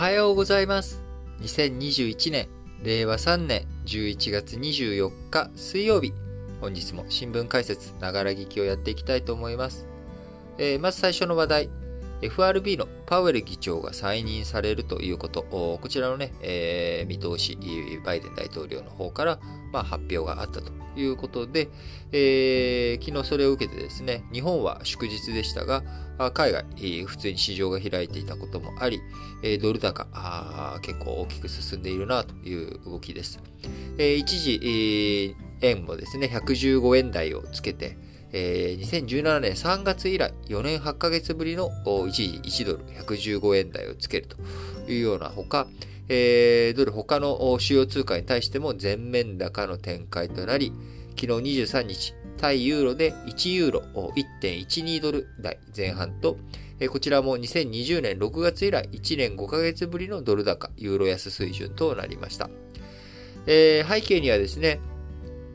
[0.00, 1.02] はようございます。
[1.42, 2.48] 2021年、
[2.82, 6.14] 令和3年11月24日水曜日。
[6.62, 9.86] 本日も新聞解説、ながら聞きをやっていきたいと思います。
[10.56, 11.70] えー、まず最初の話題。
[12.22, 17.58] FRB のパウエル議長が再任されるということ、こちらのね、えー、見通し、
[18.02, 19.38] バイデン大統領の方から、
[19.70, 21.68] まあ、発表があったとということで、
[22.12, 25.82] えー、昨日それを受けてですね、日本は祝日でしたが、
[26.32, 26.64] 海外、
[27.06, 29.00] 普通に市場が開いていたこともあり、
[29.62, 30.06] ドル高、
[30.82, 33.40] 結構大きく進んでいるなという動きです。
[33.98, 37.96] 一時、円もですね、115円台をつけて、
[38.32, 41.70] えー、2017年3月以来、4年8ヶ月ぶりの
[42.08, 44.36] 一時1ドル115円台をつけると
[44.90, 45.66] いうようなほか、
[46.12, 50.72] えー、ドル他の主要通貨に対しても全面高の展開となり、
[51.10, 53.82] 昨日23日、対ユーロで1ユーロ
[54.42, 56.36] 1.12ドル台前半と、
[56.90, 62.50] こちらも2020年6月以来1年5ヶ月ぶりのドル高、ユーロ安水準となりました。
[63.46, 64.80] えー、背景にはですね、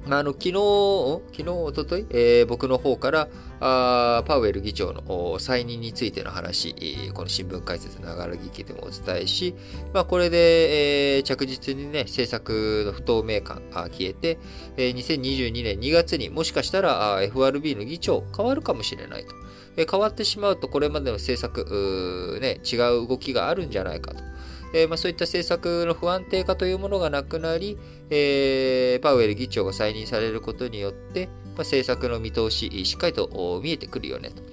[0.10, 3.28] あ、の、昨日、昨日、おととい、えー、僕の方から、
[3.60, 6.76] あパウエル議長の再任についての話、
[7.14, 9.56] この新聞解説ながら聞きでもお伝えし、
[9.94, 14.38] まあ、これで、えー、着実にね、政策の不透明感が消えて、
[14.78, 19.34] えー、2022年2月にもしかしたら FRB の議長変わるかもしれないと。
[19.78, 24.35] えー、変わってしまうと、これまでの政策、ね、違う動きがあるんじゃないかと。
[24.76, 27.78] えー、まあ、そういった政策の不安定化というものがなくなり、
[28.10, 34.44] えー、パウエル議長が再任されることによって、まあ、政策の見通し、しっかりと見えてくるよねと。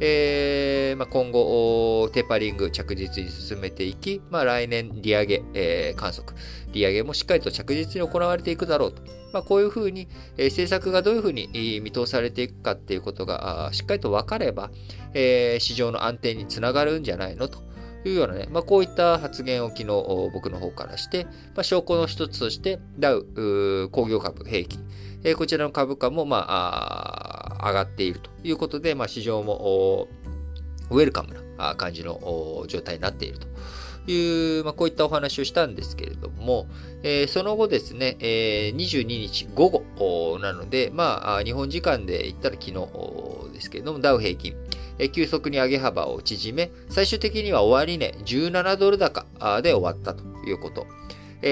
[0.00, 6.36] えーまあ、今後、テーパリング着実に進めていき、まあ、来年利上げ、えー、観測、
[6.72, 9.02] 利上げもしっかりと着実に行われていくだろうと。
[9.32, 14.72] まあ、こういうふうに、えー、政策がどういうふうに見通されていくかっていうことがしっかりと分かれば、
[15.14, 17.67] え、市場の安定につながるんじゃないのと
[18.04, 19.86] いうようなね、まあ、こういった発言を昨日
[20.32, 24.80] 僕の方からして、まあ、証拠の一つとして、ダウ工業株平均、
[25.24, 30.08] えー、こちらの株価も、まあ、あ上がっているということで、まあ、市場も
[30.90, 33.48] ウェルカムな感じの状態になっていると。
[34.10, 36.66] いう、まあ、こういったお話をしたんですけれども、
[37.02, 44.54] えー、その後ですね、えー、22日午後なので、まあ、日本時間で言ったら昨日ですけれども、ダウ平均、
[45.12, 49.26] 急速に上げ幅を縮め、最終的には終値17ドル高
[49.62, 50.86] で終わったということ。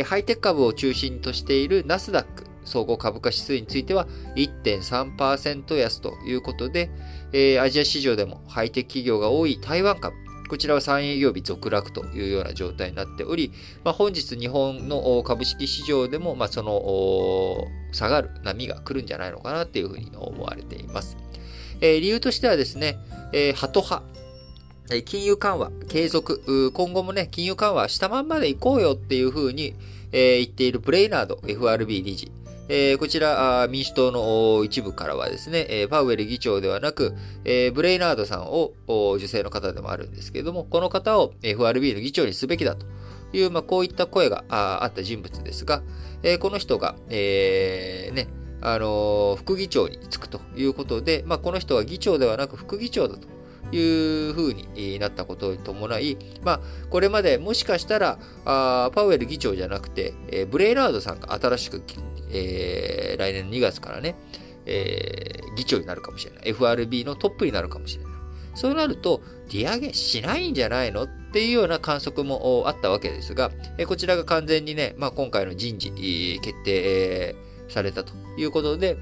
[0.04, 6.90] ハイテク株を中心としているナスダック総合株価指数については1.3%安ということで、
[7.60, 10.16] アジア市場でもハイテク企業が多い台湾株、
[10.48, 13.52] こちらは3営業日続落というような状態になっており、
[13.84, 21.16] まあ、本日日本の株式市場でも、まあ、その下がる波が来るんじゃないのかなっていうふうに思われています。
[21.80, 22.98] え、理由としてはですね、
[23.32, 24.16] えー、ハト派。
[25.04, 26.70] 金融緩和、継続。
[26.72, 29.74] 今後もね、金融緩和したまんまで行こうよっていうふうに、
[30.12, 32.30] え、言っているブレイナード FRB 理事。
[32.68, 37.14] え、こちら、民主党の一部からはですね、パウエル議長ではなく、
[37.44, 42.86] え、ブレイナードさんを女性の方でもあるんですけれども、この方を FRB の議長にすべきだと
[43.32, 45.82] いう、まあ、こういった声があった人物ですが、
[46.22, 48.28] え、この人が、えー、ね、
[48.60, 53.28] あの、副議長に就くということで、まあ、この人は議長ではなく副議長だと
[53.74, 61.82] いうふうになったことに伴い、まあ、これまでもしかしたら、あパウエル議長じゃなくて、えー、ブレイラードさんが新しく、
[62.30, 64.14] えー、来年の2月からね、
[64.64, 66.42] えー、議長になるかもしれない。
[66.50, 68.12] FRB のトップになるかもしれない。
[68.54, 73.52] そうなると、利上げしないんじゃないのっていうような観測もあったわけですが、
[73.86, 77.36] こちらが完全にね、まあ、今回の人事決定
[77.68, 78.96] されたということで、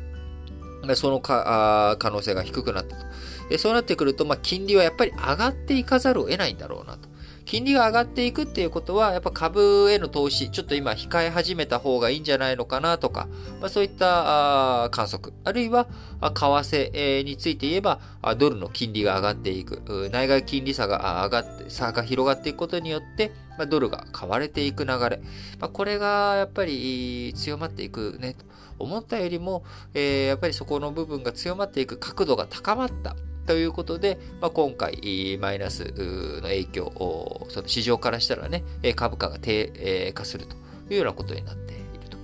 [0.95, 3.59] その可能性が低くなったと。
[3.59, 7.09] そうなってくると、まあ、金利はやっぱり上がっていかざるを得ないんだろうなと。
[7.44, 13.28] 金利が上がっていくっていうことは、やっぱ株への投資、ちょっと今控え始めた方がいいんじゃないのかなとか、
[13.60, 15.87] まあ、そういった観測、あるいは
[16.21, 18.00] 為替について言えば、
[18.38, 25.20] ドルの金利が上がっていく、内外金利差が上がって、差が広がっていくことによって、まあ、ドルが買われていく流れ、
[25.61, 28.55] まあ、これがやっぱり強まっていくねと。
[28.79, 29.64] 思ったよりも、
[29.94, 33.17] えー、やっぱりそこの部分が強まっていく角度が高まった。
[33.46, 38.64] ということで、まあ、今回、マイナスの影響を、その市場からしたらね、
[38.96, 40.56] 株価が低下すると
[40.91, 42.17] いうようなことになっていると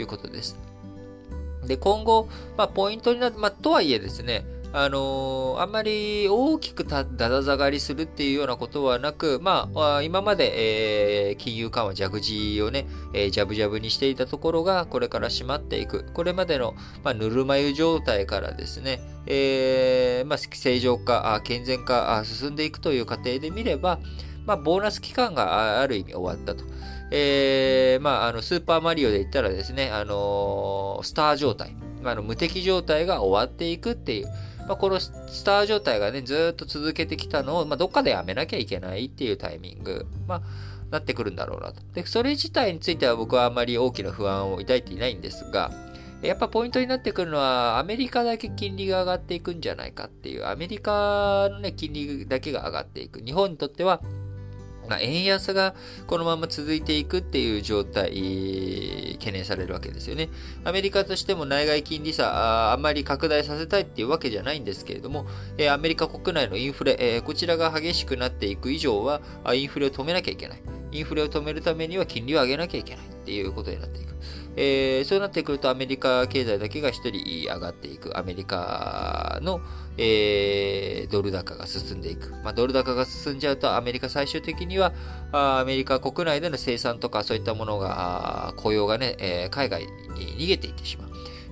[0.00, 0.56] いうことです。
[1.66, 16.04] で、今後、まあ、ポイントになる、まあ、とはいえですね、あのー、あんまり大きくだだ下がりするっていうようなことはなく、まあ、今まで、えー、金融緩和弱じをね、えー、ジャブジャブにしていたところが、これから閉まっていく。
[16.12, 23.98] これまでの、まあ、ぬるま湯状態からですね、えー、まあ、正常化、健全化進んでいくという過程で見れば、
[24.44, 26.64] まあ、ボーナス期間がある意味終わったと。
[27.10, 34.26] えー、まあ、あの、スーパーマリオで言ったらですね、あのー、スター状態、あの無敵状態が終わっていくっていう、
[34.66, 40.42] まあ、このスター状態がね、ずっと続けてきたのを、まあ、どっかでやめなきゃいけないっていうタイミング、まあ、
[40.90, 41.80] なってくるんだろうなと。
[41.94, 45.70] で、それ自体については僕はあまり大きな不安を抱いていないんですが、
[46.22, 53.20] やっぱポイントになってくるのは、アメリカだけ金利が上がっていくんじゃないかっていう、アメリカのね、金利だけが上がっていく。
[53.20, 54.00] 日本にとっては、
[54.88, 55.74] まあ、円安が
[56.06, 58.10] このまま続いていくっていう状態、
[59.18, 60.28] 懸念されるわけですよね。
[60.64, 65.26] アメリカとしても内外金利差、あんまり拡大させたいっていうわけじゃないんですけれども、
[65.70, 69.20] アメリカ国内のインフレ、こちらが激しくなっていく以上は、
[69.54, 70.62] インフレを止めなきゃいけない。
[70.96, 74.14] インフレを止めるためには金利を上げなきゃいけないっていうことになっていく。
[74.58, 78.16] えー、そうなってくるとアメリカ経済だけが一人上がっていく。
[78.16, 79.60] アメリカの、
[79.98, 82.30] えー、ドル高が進んでいく。
[82.42, 84.94] まあ、ドル高が進んじゃうとアメリカ最終的には
[85.32, 89.88] アメリカ国内での生産とかそういったものが、雇用がね、えー、海外に
[90.38, 91.06] 逃げていってしまう。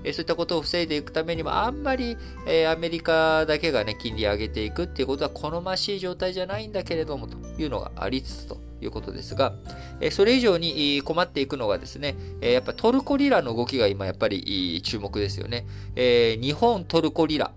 [0.04, 9.54] えそういったことを防いでいくためにも、あんまり、えアメリカだけがね、金利上げていくっていうことは好ましい状態じゃないんだけれども、というのがありつつということですが、
[10.00, 15.66] えそれ以上に困っていくのがですね、えやっぱトルコリラの動きが今やっぱり注目ですよね。
[15.96, 17.52] え日本トルコリラ。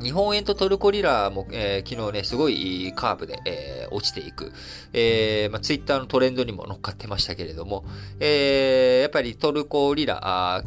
[0.00, 4.52] 日本円とトルコリラも、えー、昨日ね、すごいカーブで、えー、落ちていく。
[4.92, 7.84] えー、まあ、ツイッターのトレンドにも乗っかってましたけれども、
[8.20, 10.62] えー、やっぱりトルコリラ、あ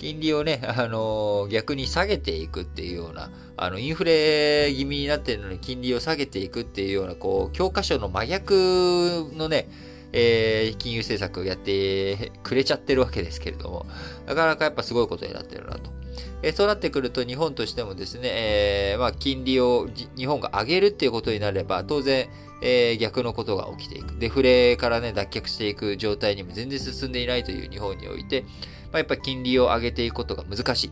[0.00, 9.68] 金利、をね、 あの、逆に下げていくっていうような、あの、インフレ気味になってるのに金利を下げていくっていうような、こう、教科書の真逆のね、
[10.12, 13.86] えー、金融政策をやってくれちゃってるわけですけれども、
[14.26, 15.90] なかなかやっぱすごいことになってるなと。
[16.42, 19.86] えー、そうなってくると日本としてもですね、えー、まあ金利を
[20.16, 22.30] 日本が上げるっていうことになれば、当然、
[22.62, 24.18] えー、逆のことが起きていく。
[24.18, 28.42] デフレからね、脱却していく状態にも全然進んでいないという日本において、
[28.92, 30.90] まあ、やっぱり金利を上げていくことが難しい。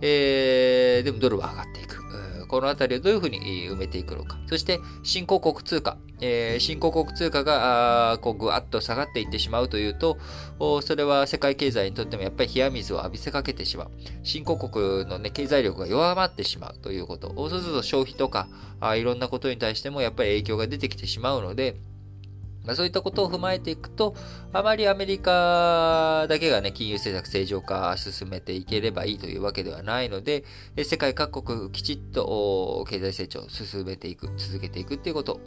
[0.00, 1.99] えー、でもドルは上がっていく。
[2.50, 3.38] このあたりをどういうふうに
[3.70, 4.36] 埋めていくのか。
[4.48, 5.96] そして、新興国通貨。
[6.20, 10.18] えー、新興国通貨が、こう、ぐわっと下がっていってしまうというと、
[10.82, 13.90] それは世界経済にとってもやっぱり冷や水を浴びせかけてしまう。
[14.24, 17.32] 新興国のね、経済力が弱まってしまうということ。
[17.48, 18.48] そうすると消費とか、
[18.80, 21.76] あいろんなことに対してもやっぱり影響が出てきてしまうので、
[22.74, 24.14] そういったことを踏まえていくと、
[24.52, 30.44] あまりアメリカだけがね、金融政策正常化進めていければいいというわけではないので、
[30.84, 35.40] 世界各国きちっと経済成長を進めていく、続けていくっていうこと。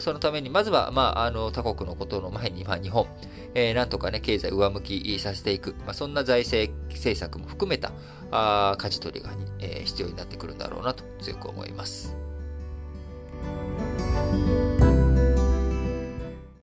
[0.00, 3.06] そのために、まずは、まあ、あの、他国のことの前に、まあ、日本、
[3.54, 5.74] えー、なんとかね、経済上向きさせていく。
[5.86, 7.92] まあ、そんな財政政策も含めた、
[8.30, 12.16] あ舵取りが、えー、必要になってくるんだろうなと強く思います。